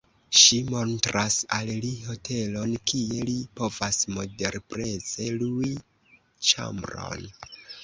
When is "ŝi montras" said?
0.43-1.35